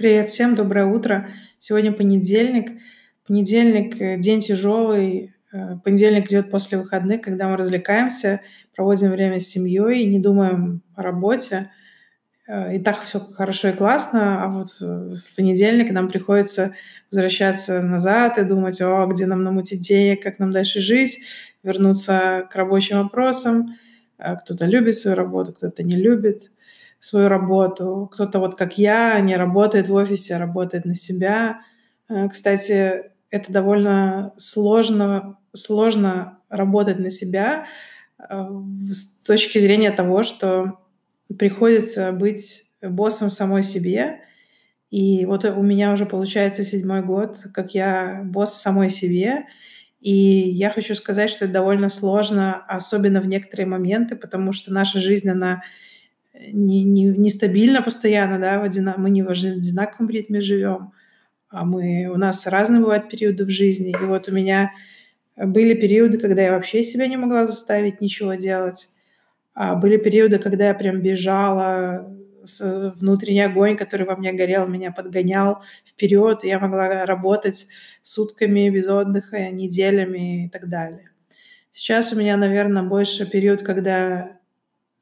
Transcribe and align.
Привет 0.00 0.30
всем, 0.30 0.54
доброе 0.54 0.86
утро. 0.86 1.28
Сегодня 1.58 1.92
понедельник. 1.92 2.80
Понедельник 3.26 4.00
э,– 4.00 4.16
день 4.18 4.40
тяжелый. 4.40 5.34
Э, 5.52 5.76
понедельник 5.84 6.28
идет 6.28 6.50
после 6.50 6.78
выходных, 6.78 7.20
когда 7.20 7.48
мы 7.48 7.58
развлекаемся, 7.58 8.40
проводим 8.74 9.10
время 9.10 9.40
с 9.40 9.48
семьей, 9.48 10.06
не 10.06 10.18
думаем 10.18 10.82
о 10.94 11.02
работе. 11.02 11.70
Э, 12.48 12.74
и 12.76 12.78
так 12.78 13.02
все 13.02 13.20
хорошо 13.20 13.68
и 13.68 13.72
классно, 13.74 14.42
а 14.42 14.48
вот 14.48 14.68
в 14.80 15.36
понедельник 15.36 15.92
нам 15.92 16.08
приходится 16.08 16.74
возвращаться 17.12 17.82
назад 17.82 18.38
и 18.38 18.44
думать, 18.44 18.80
о, 18.80 19.04
где 19.04 19.26
нам 19.26 19.44
намутить 19.44 19.82
денег, 19.82 20.22
как 20.22 20.38
нам 20.38 20.50
дальше 20.50 20.80
жить, 20.80 21.18
вернуться 21.62 22.48
к 22.50 22.56
рабочим 22.56 23.02
вопросам. 23.02 23.76
Кто-то 24.16 24.64
любит 24.64 24.94
свою 24.94 25.14
работу, 25.14 25.52
кто-то 25.52 25.82
не 25.82 25.96
любит 25.96 26.50
свою 27.00 27.28
работу. 27.28 28.08
Кто-то 28.12 28.38
вот 28.38 28.56
как 28.56 28.78
я 28.78 29.18
не 29.20 29.36
работает 29.36 29.88
в 29.88 29.94
офисе, 29.94 30.36
а 30.36 30.38
работает 30.38 30.84
на 30.84 30.94
себя. 30.94 31.62
Э, 32.08 32.28
кстати, 32.28 33.10
это 33.30 33.52
довольно 33.52 34.32
сложно, 34.36 35.38
сложно 35.54 36.38
работать 36.48 36.98
на 36.98 37.10
себя 37.10 37.66
э, 38.18 38.48
с 38.90 39.26
точки 39.26 39.58
зрения 39.58 39.90
того, 39.90 40.22
что 40.22 40.78
приходится 41.38 42.12
быть 42.12 42.64
боссом 42.82 43.30
самой 43.30 43.62
себе. 43.62 44.20
И 44.90 45.24
вот 45.24 45.44
у 45.44 45.62
меня 45.62 45.92
уже 45.92 46.04
получается 46.04 46.64
седьмой 46.64 47.02
год, 47.02 47.36
как 47.54 47.74
я 47.74 48.22
босс 48.24 48.60
самой 48.60 48.90
себе. 48.90 49.46
И 50.00 50.12
я 50.12 50.70
хочу 50.70 50.94
сказать, 50.94 51.30
что 51.30 51.44
это 51.44 51.54
довольно 51.54 51.88
сложно, 51.88 52.64
особенно 52.66 53.20
в 53.20 53.26
некоторые 53.26 53.66
моменты, 53.66 54.16
потому 54.16 54.52
что 54.52 54.72
наша 54.72 54.98
жизнь, 54.98 55.28
она 55.28 55.62
не, 56.34 56.84
не, 56.84 57.04
нестабильно 57.04 57.82
постоянно, 57.82 58.38
да, 58.38 58.58
в 58.60 58.62
одина... 58.62 58.94
мы 58.96 59.10
не 59.10 59.22
в 59.22 59.28
одинаковом 59.28 60.10
ритме 60.10 60.40
живем, 60.40 60.92
а 61.48 61.64
мы, 61.64 62.06
у 62.06 62.16
нас 62.16 62.46
разные 62.46 62.80
бывают 62.80 63.08
периоды 63.08 63.44
в 63.44 63.50
жизни. 63.50 63.90
И 63.90 64.04
вот 64.04 64.28
у 64.28 64.32
меня 64.32 64.72
были 65.36 65.74
периоды, 65.74 66.18
когда 66.18 66.42
я 66.42 66.52
вообще 66.52 66.82
себя 66.82 67.06
не 67.06 67.16
могла 67.16 67.46
заставить 67.46 68.00
ничего 68.00 68.34
делать. 68.34 68.88
А 69.54 69.74
были 69.74 69.96
периоды, 69.96 70.38
когда 70.38 70.68
я 70.68 70.74
прям 70.74 71.00
бежала, 71.00 72.16
внутренний 72.60 73.42
огонь, 73.42 73.76
который 73.76 74.06
во 74.06 74.16
мне 74.16 74.32
горел, 74.32 74.66
меня 74.66 74.92
подгонял 74.92 75.62
вперед, 75.84 76.44
и 76.44 76.48
я 76.48 76.58
могла 76.58 77.04
работать 77.04 77.68
сутками 78.02 78.70
без 78.70 78.88
отдыха, 78.88 79.50
неделями 79.50 80.46
и 80.46 80.48
так 80.48 80.68
далее. 80.68 81.10
Сейчас 81.70 82.12
у 82.12 82.16
меня, 82.16 82.36
наверное, 82.36 82.82
больше 82.82 83.30
период, 83.30 83.62
когда 83.62 84.38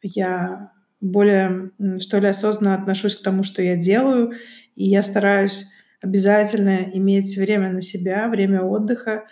я 0.02 0.72
более, 1.00 1.70
что 2.00 2.18
ли, 2.18 2.28
осознанно 2.28 2.74
отношусь 2.74 3.16
к 3.16 3.22
тому, 3.22 3.42
что 3.42 3.62
я 3.62 3.77
делаю, 3.77 4.32
и 4.77 4.84
я 4.88 5.02
стараюсь 5.02 5.70
обязательно 6.00 6.91
иметь 6.92 7.36
время 7.36 7.70
на 7.70 7.82
себя, 7.82 8.28
время 8.28 8.62
отдыха. 8.62 9.24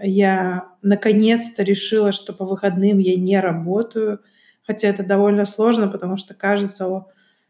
Я 0.00 0.68
наконец-то 0.82 1.62
решила, 1.62 2.12
что 2.12 2.32
по 2.32 2.44
выходным 2.44 2.98
я 2.98 3.16
не 3.16 3.40
работаю, 3.40 4.20
хотя 4.62 4.88
это 4.88 5.02
довольно 5.02 5.44
сложно, 5.44 5.88
потому 5.88 6.16
что 6.16 6.34
кажется, 6.34 7.04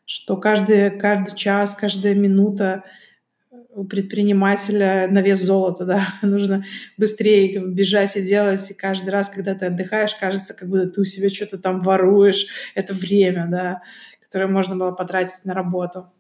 что 0.05 0.37
каждый, 0.37 0.91
каждый 0.99 1.37
час, 1.37 1.75
каждая 1.75 2.15
минута 2.15 2.85
у 3.79 3.85
предпринимателя 3.85 5.07
на 5.09 5.23
вес 5.23 5.41
золота, 5.41 5.85
да, 5.85 6.09
нужно 6.23 6.65
быстрее 6.97 7.61
бежать 7.61 8.17
и 8.17 8.23
делать, 8.23 8.71
и 8.71 8.75
каждый 8.75 9.11
раз, 9.11 9.29
когда 9.29 9.55
ты 9.55 9.67
отдыхаешь, 9.67 10.15
кажется, 10.17 10.53
как 10.53 10.69
будто 10.69 10.89
ты 10.89 11.01
у 11.01 11.05
себя 11.05 11.31
что-то 11.31 11.59
там 11.59 11.83
воруешь, 11.83 12.49
это 12.75 12.93
время, 12.93 13.47
да, 13.49 13.83
которое 14.21 14.49
можно 14.49 14.75
было 14.77 14.91
потратить 14.91 15.45
на 15.45 15.55
работу. 15.55 16.11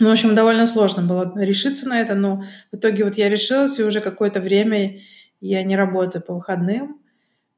Ну, 0.00 0.08
в 0.08 0.12
общем, 0.12 0.34
довольно 0.34 0.66
сложно 0.66 1.02
было 1.02 1.32
решиться 1.36 1.86
на 1.86 2.00
это, 2.00 2.14
но 2.14 2.42
в 2.72 2.76
итоге 2.76 3.04
вот 3.04 3.18
я 3.18 3.28
решилась, 3.28 3.78
и 3.78 3.84
уже 3.84 4.00
какое-то 4.00 4.40
время 4.40 5.00
я 5.42 5.62
не 5.64 5.76
работаю 5.76 6.24
по 6.24 6.34
выходным. 6.34 6.98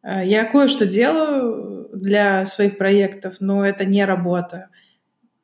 Э, 0.03 0.27
я 0.27 0.45
кое-что 0.45 0.87
делаю 0.87 1.89
для 1.93 2.45
своих 2.47 2.77
проектов, 2.79 3.37
но 3.39 3.65
это 3.65 3.85
не 3.85 4.05
работа 4.05 4.71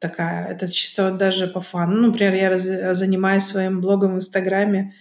такая. 0.00 0.49
Это 0.49 0.66
чисто 0.66 1.11
вот 1.11 1.19
даже 1.19 1.47
по 1.47 1.61
фану. 1.61 1.97
Ну, 1.97 2.06
например, 2.09 2.34
я 2.34 2.49
раз, 2.50 2.62
занимаюсь 2.97 3.44
своим 3.44 3.81
блогом 3.81 4.15
в 4.15 4.16
Инстаграме 4.16 4.94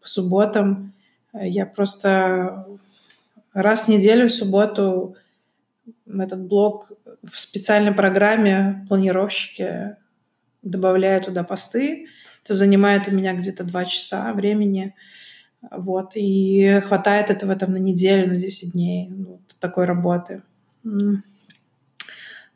по 0.00 0.08
субботам. 0.08 0.94
Я 1.32 1.66
просто 1.66 2.66
раз 3.52 3.84
в 3.84 3.88
неделю 3.88 4.28
в 4.28 4.32
субботу 4.32 5.16
этот 6.08 6.40
блог 6.46 6.90
в 7.22 7.38
специальной 7.38 7.92
программе 7.92 8.84
планировщики 8.88 9.96
добавляю 10.62 11.20
туда 11.22 11.44
посты. 11.44 12.06
Это 12.44 12.54
занимает 12.54 13.08
у 13.08 13.10
меня 13.12 13.34
где-то 13.34 13.64
два 13.64 13.84
часа 13.84 14.32
времени. 14.32 14.94
Вот. 15.70 16.12
И 16.14 16.80
хватает 16.86 17.30
этого 17.30 17.56
там 17.56 17.72
на 17.72 17.78
неделю, 17.78 18.28
на 18.28 18.36
10 18.36 18.72
дней. 18.72 19.10
Вот 19.12 19.40
такой 19.58 19.84
работы. 19.84 20.42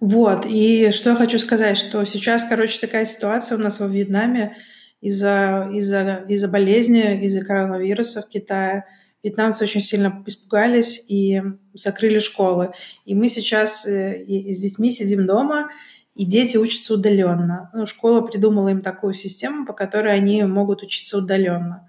Вот, 0.00 0.46
и 0.46 0.90
что 0.92 1.10
я 1.10 1.16
хочу 1.16 1.38
сказать, 1.38 1.76
что 1.76 2.04
сейчас, 2.04 2.44
короче, 2.44 2.80
такая 2.80 3.04
ситуация 3.04 3.58
у 3.58 3.60
нас 3.60 3.80
во 3.80 3.86
Вьетнаме 3.86 4.56
из-за 5.02 5.68
из 5.72 5.92
из 5.92 6.46
болезни, 6.46 7.26
из-за 7.26 7.44
коронавируса 7.44 8.22
в 8.22 8.28
Китае. 8.30 8.86
Вьетнамцы 9.22 9.64
очень 9.64 9.82
сильно 9.82 10.22
испугались 10.26 11.04
и 11.10 11.42
закрыли 11.74 12.18
школы. 12.18 12.72
И 13.04 13.14
мы 13.14 13.28
сейчас 13.28 13.86
э, 13.86 14.24
с 14.26 14.58
детьми 14.58 14.90
сидим 14.90 15.26
дома, 15.26 15.68
и 16.14 16.24
дети 16.24 16.56
учатся 16.56 16.94
удаленно. 16.94 17.70
Ну, 17.74 17.84
школа 17.84 18.22
придумала 18.22 18.70
им 18.70 18.80
такую 18.80 19.12
систему, 19.12 19.66
по 19.66 19.74
которой 19.74 20.14
они 20.14 20.42
могут 20.44 20.82
учиться 20.82 21.18
удаленно. 21.18 21.86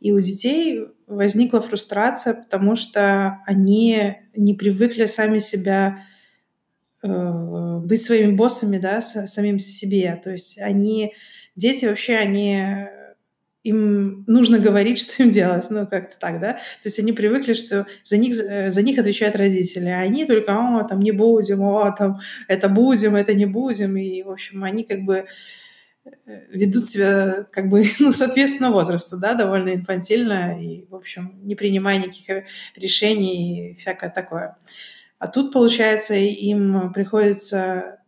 И 0.00 0.12
у 0.12 0.20
детей 0.20 0.86
возникла 1.06 1.60
фрустрация, 1.60 2.34
потому 2.34 2.76
что 2.76 3.38
они 3.46 4.18
не 4.36 4.52
привыкли 4.52 5.06
сами 5.06 5.38
себя 5.38 6.04
быть 7.06 8.02
своими 8.02 8.32
боссами, 8.32 8.78
да, 8.78 9.00
самим 9.00 9.58
себе. 9.58 10.20
То 10.22 10.30
есть 10.30 10.58
они, 10.58 11.14
дети 11.54 11.86
вообще, 11.86 12.16
они 12.16 12.88
им 13.66 14.24
нужно 14.26 14.58
говорить, 14.58 14.98
что 15.00 15.22
им 15.22 15.30
делать, 15.30 15.66
ну, 15.70 15.86
как-то 15.86 16.16
так, 16.18 16.40
да. 16.40 16.52
То 16.54 16.84
есть 16.84 16.98
они 16.98 17.12
привыкли, 17.12 17.54
что 17.54 17.86
за 18.04 18.16
них, 18.16 18.38
э, 18.38 18.70
за 18.70 18.82
них 18.82 18.98
отвечают 18.98 19.36
родители, 19.36 19.88
а 19.88 20.00
они 20.00 20.24
только, 20.24 20.52
о, 20.52 20.84
там, 20.84 21.00
не 21.00 21.12
будем, 21.12 21.62
о, 21.62 21.90
там, 21.92 22.20
это 22.48 22.68
будем, 22.68 23.16
это 23.16 23.34
не 23.34 23.46
будем, 23.46 23.96
и, 23.96 24.22
в 24.22 24.30
общем, 24.30 24.62
они 24.62 24.84
как 24.84 25.02
бы 25.02 25.26
э, 26.04 26.10
ведут 26.50 26.84
себя 26.84 27.46
как 27.50 27.68
бы, 27.68 27.84
ну, 27.98 28.12
соответственно 28.12 28.70
возрасту, 28.70 29.18
да, 29.18 29.34
довольно 29.34 29.74
инфантильно 29.74 30.60
и, 30.62 30.86
в 30.88 30.94
общем, 30.94 31.40
не 31.42 31.56
принимая 31.56 31.98
никаких 31.98 32.44
решений 32.76 33.70
и 33.70 33.74
всякое 33.74 34.10
такое. 34.10 34.56
А 35.26 35.28
тут, 35.28 35.52
получается, 35.52 36.14
им 36.14 36.92
приходится 36.92 37.98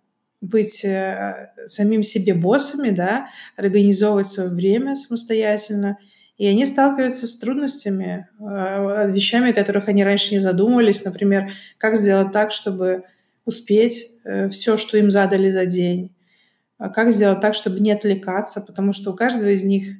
быть 0.41 0.85
э, 0.85 1.51
самим 1.67 2.05
себе 2.05 2.33
боссами, 2.33 2.91
да, 2.91 3.27
организовывать 3.57 4.29
свое 4.29 4.51
время 4.51 4.95
самостоятельно. 4.95 5.99
И 6.37 6.47
они 6.47 6.65
сталкиваются 6.65 7.27
с 7.27 7.37
трудностями, 7.37 8.29
э, 8.39 9.11
вещами, 9.11 9.51
о 9.51 9.53
которых 9.53 9.89
они 9.89 10.05
раньше 10.05 10.33
не 10.33 10.39
задумывались. 10.39 11.05
Например, 11.05 11.51
как 11.77 11.97
сделать 11.97 12.31
так, 12.31 12.53
чтобы 12.53 13.03
успеть 13.45 14.13
э, 14.23 14.49
все, 14.49 14.77
что 14.77 14.97
им 14.97 15.11
задали 15.11 15.51
за 15.51 15.67
день. 15.67 16.15
А 16.79 16.89
как 16.89 17.11
сделать 17.11 17.41
так, 17.41 17.55
чтобы 17.55 17.81
не 17.81 17.91
отвлекаться, 17.91 18.61
потому 18.61 18.93
что 18.93 19.11
у 19.11 19.17
каждого 19.17 19.49
из 19.49 19.65
них, 19.65 19.97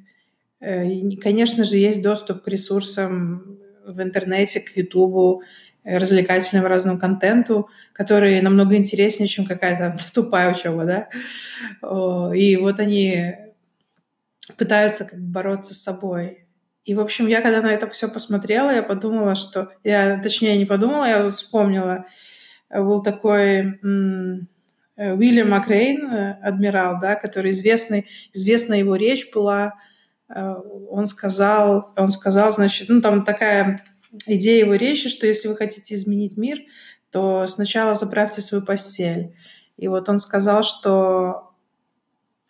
конечно 1.21 1.65
же, 1.65 1.75
есть 1.75 2.01
доступ 2.01 2.43
к 2.43 2.47
ресурсам 2.47 3.59
в 3.85 4.01
интернете, 4.01 4.61
к 4.61 4.77
Ютубу, 4.77 5.41
развлекательному 5.97 6.67
разному 6.67 6.99
контенту, 6.99 7.69
который 7.93 8.39
намного 8.41 8.75
интереснее, 8.75 9.27
чем 9.27 9.45
какая-то 9.45 9.97
тупая 10.13 10.51
учеба, 10.51 10.85
да. 10.85 12.33
И 12.33 12.57
вот 12.57 12.79
они 12.79 13.35
пытаются 14.57 15.05
как 15.05 15.19
бы 15.19 15.31
бороться 15.31 15.73
с 15.73 15.81
собой. 15.81 16.45
И, 16.83 16.95
в 16.95 16.99
общем, 16.99 17.27
я 17.27 17.41
когда 17.41 17.61
на 17.61 17.71
это 17.71 17.89
все 17.89 18.07
посмотрела, 18.07 18.71
я 18.71 18.83
подумала, 18.83 19.35
что... 19.35 19.71
Я, 19.83 20.19
точнее, 20.21 20.57
не 20.57 20.65
подумала, 20.65 21.05
я 21.05 21.29
вспомнила. 21.29 22.05
Был 22.69 23.03
такой 23.03 23.79
Уильям 24.99 25.49
Макрейн, 25.49 26.37
адмирал, 26.41 26.99
да, 26.99 27.15
который 27.15 27.51
известный, 27.51 28.07
известна 28.33 28.73
его 28.73 28.95
речь 28.95 29.31
была. 29.33 29.75
Э, 30.27 30.55
он 30.89 31.07
сказал, 31.07 31.93
он 31.95 32.07
сказал, 32.07 32.51
значит, 32.51 32.89
ну, 32.89 33.01
там 33.01 33.23
такая 33.23 33.81
идея 34.25 34.59
его 34.59 34.75
речи, 34.75 35.09
что 35.09 35.27
если 35.27 35.47
вы 35.47 35.55
хотите 35.55 35.95
изменить 35.95 36.37
мир, 36.37 36.59
то 37.11 37.47
сначала 37.47 37.95
заправьте 37.95 38.41
свою 38.41 38.63
постель. 38.63 39.33
И 39.77 39.87
вот 39.87 40.09
он 40.09 40.19
сказал, 40.19 40.63
что 40.63 41.53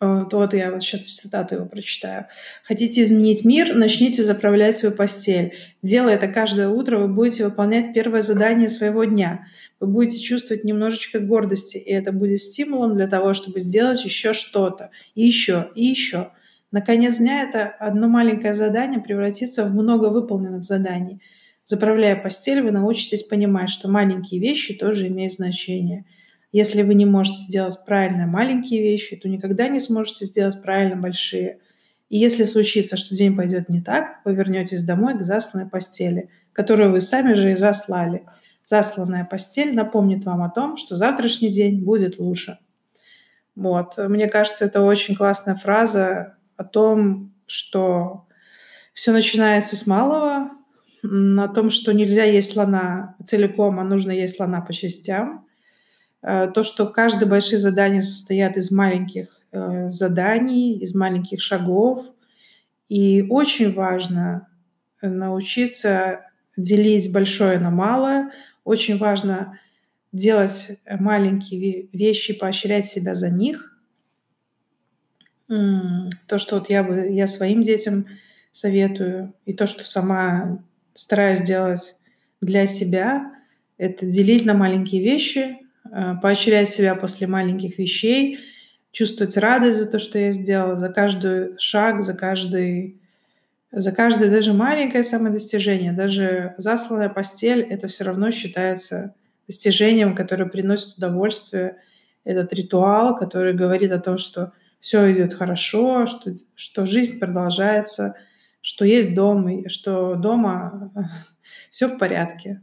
э, 0.00 0.24
вот 0.30 0.52
я 0.52 0.72
вот 0.72 0.82
сейчас 0.82 1.02
цитату 1.02 1.56
его 1.56 1.66
прочитаю. 1.66 2.26
Хотите 2.64 3.02
изменить 3.02 3.44
мир, 3.44 3.74
начните 3.74 4.24
заправлять 4.24 4.76
свою 4.76 4.94
постель. 4.94 5.54
Делая 5.80 6.16
это 6.16 6.28
каждое 6.28 6.68
утро, 6.68 6.98
вы 6.98 7.08
будете 7.08 7.44
выполнять 7.44 7.94
первое 7.94 8.22
задание 8.22 8.68
своего 8.68 9.04
дня. 9.04 9.46
Вы 9.78 9.86
будете 9.86 10.18
чувствовать 10.18 10.64
немножечко 10.64 11.20
гордости, 11.20 11.78
и 11.78 11.90
это 11.92 12.12
будет 12.12 12.40
стимулом 12.40 12.96
для 12.96 13.06
того, 13.06 13.32
чтобы 13.32 13.60
сделать 13.60 14.04
еще 14.04 14.32
что-то, 14.32 14.90
и 15.14 15.24
еще, 15.24 15.70
и 15.74 15.86
еще. 15.86 16.32
На 16.70 16.80
конец 16.82 17.18
дня 17.18 17.42
это 17.42 17.66
одно 17.66 18.08
маленькое 18.08 18.54
задание 18.54 19.00
превратится 19.00 19.64
в 19.64 19.74
много 19.74 20.06
выполненных 20.06 20.62
заданий. 20.62 21.20
Заправляя 21.70 22.16
постель, 22.16 22.62
вы 22.62 22.72
научитесь 22.72 23.22
понимать, 23.22 23.70
что 23.70 23.88
маленькие 23.88 24.40
вещи 24.40 24.74
тоже 24.74 25.06
имеют 25.06 25.34
значение. 25.34 26.04
Если 26.50 26.82
вы 26.82 26.94
не 26.94 27.06
можете 27.06 27.44
сделать 27.44 27.78
правильно 27.86 28.26
маленькие 28.26 28.82
вещи, 28.82 29.14
то 29.14 29.28
никогда 29.28 29.68
не 29.68 29.78
сможете 29.78 30.24
сделать 30.24 30.60
правильно 30.62 30.96
большие. 30.96 31.60
И 32.08 32.18
если 32.18 32.42
случится, 32.42 32.96
что 32.96 33.14
день 33.14 33.36
пойдет 33.36 33.68
не 33.68 33.80
так, 33.80 34.18
вы 34.24 34.34
вернетесь 34.34 34.82
домой 34.82 35.16
к 35.16 35.22
засланной 35.22 35.70
постели, 35.70 36.28
которую 36.52 36.90
вы 36.90 37.00
сами 37.00 37.34
же 37.34 37.52
и 37.52 37.56
заслали. 37.56 38.24
Засланная 38.64 39.24
постель 39.24 39.72
напомнит 39.72 40.24
вам 40.24 40.42
о 40.42 40.50
том, 40.50 40.76
что 40.76 40.96
завтрашний 40.96 41.50
день 41.50 41.84
будет 41.84 42.18
лучше. 42.18 42.58
Вот. 43.54 43.96
Мне 43.96 44.26
кажется, 44.26 44.64
это 44.64 44.82
очень 44.82 45.14
классная 45.14 45.54
фраза 45.54 46.34
о 46.56 46.64
том, 46.64 47.32
что 47.46 48.26
все 48.92 49.12
начинается 49.12 49.76
с 49.76 49.86
малого, 49.86 50.50
о 51.02 51.48
том, 51.48 51.70
что 51.70 51.92
нельзя 51.92 52.24
есть 52.24 52.52
слона 52.52 53.16
целиком, 53.24 53.80
а 53.80 53.84
нужно 53.84 54.10
есть 54.10 54.36
слона 54.36 54.60
по 54.60 54.72
частям. 54.72 55.46
Э, 56.22 56.48
то, 56.48 56.62
что 56.62 56.86
каждое 56.86 57.26
большие 57.26 57.58
задания 57.58 58.02
состоят 58.02 58.56
из 58.56 58.70
маленьких 58.70 59.40
э, 59.52 59.90
заданий, 59.90 60.78
из 60.78 60.94
маленьких 60.94 61.40
шагов. 61.40 62.04
И 62.88 63.22
очень 63.30 63.72
важно 63.72 64.48
научиться 65.00 66.26
делить 66.56 67.12
большое 67.12 67.58
на 67.58 67.70
малое. 67.70 68.32
Очень 68.64 68.98
важно 68.98 69.58
делать 70.12 70.80
маленькие 70.86 71.88
вещи, 71.92 72.38
поощрять 72.38 72.86
себя 72.86 73.14
за 73.14 73.30
них. 73.30 73.78
То, 75.46 76.38
что 76.38 76.56
вот 76.56 76.68
я, 76.68 76.84
бы, 76.84 77.10
я 77.10 77.26
своим 77.26 77.62
детям 77.62 78.06
советую, 78.52 79.34
и 79.46 79.52
то, 79.52 79.66
что 79.66 79.84
сама 79.84 80.62
стараюсь 81.00 81.40
делать 81.40 81.96
для 82.42 82.66
себя, 82.66 83.32
это 83.78 84.04
делить 84.04 84.44
на 84.44 84.52
маленькие 84.52 85.02
вещи, 85.02 85.56
э, 85.90 86.14
поощрять 86.20 86.68
себя 86.68 86.94
после 86.94 87.26
маленьких 87.26 87.78
вещей, 87.78 88.38
чувствовать 88.92 89.38
радость 89.38 89.78
за 89.78 89.86
то, 89.86 89.98
что 89.98 90.18
я 90.18 90.32
сделала, 90.32 90.76
за 90.76 90.90
каждый 90.90 91.58
шаг, 91.58 92.02
за 92.02 92.12
каждый, 92.12 93.00
за 93.72 93.92
каждое 93.92 94.30
даже 94.30 94.52
маленькое 94.52 95.02
самодостижение, 95.02 95.92
даже 95.92 96.54
засланная 96.58 97.08
постель, 97.08 97.62
это 97.62 97.88
все 97.88 98.04
равно 98.04 98.30
считается 98.30 99.14
достижением, 99.46 100.14
которое 100.14 100.50
приносит 100.50 100.98
удовольствие. 100.98 101.78
Этот 102.24 102.52
ритуал, 102.52 103.16
который 103.16 103.54
говорит 103.54 103.90
о 103.92 104.00
том, 104.00 104.18
что 104.18 104.52
все 104.80 105.10
идет 105.10 105.32
хорошо, 105.32 106.04
что, 106.04 106.34
что 106.54 106.84
жизнь 106.84 107.18
продолжается, 107.18 108.16
что 108.62 108.84
есть 108.84 109.14
дом, 109.14 109.48
и 109.48 109.68
что 109.68 110.16
дома 110.16 110.92
все 111.70 111.88
в 111.88 111.98
порядке. 111.98 112.60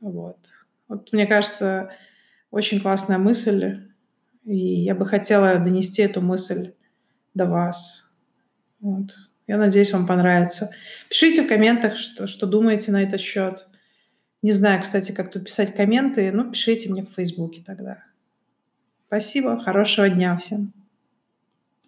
Вот. 0.00 0.38
вот 0.88 1.12
мне 1.12 1.26
кажется, 1.26 1.90
очень 2.50 2.80
классная 2.80 3.18
мысль, 3.18 3.90
и 4.44 4.56
я 4.56 4.94
бы 4.94 5.06
хотела 5.06 5.58
донести 5.58 6.02
эту 6.02 6.20
мысль 6.20 6.72
до 7.34 7.46
вас. 7.46 8.10
Вот. 8.80 9.10
Я 9.46 9.58
надеюсь, 9.58 9.92
вам 9.92 10.06
понравится. 10.06 10.70
Пишите 11.08 11.42
в 11.42 11.48
комментах, 11.48 11.96
что, 11.96 12.26
что 12.26 12.46
думаете 12.46 12.92
на 12.92 13.02
этот 13.02 13.20
счет. 13.20 13.66
Не 14.42 14.52
знаю, 14.52 14.80
кстати, 14.80 15.12
как 15.12 15.30
тут 15.30 15.44
писать 15.44 15.74
комменты. 15.74 16.30
Ну, 16.32 16.50
пишите 16.50 16.88
мне 16.88 17.04
в 17.04 17.12
Фейсбуке 17.12 17.62
тогда. 17.66 18.02
Спасибо. 19.08 19.60
Хорошего 19.60 20.08
дня 20.08 20.38
всем. 20.38 20.72